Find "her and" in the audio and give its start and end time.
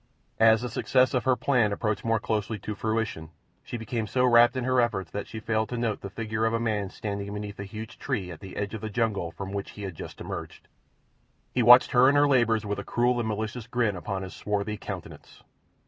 11.91-12.17